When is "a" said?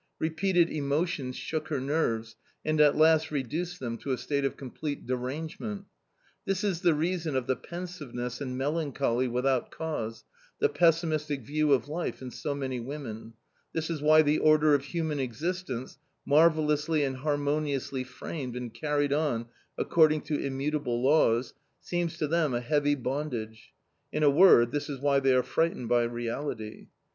4.11-4.17, 22.55-22.59, 24.23-24.31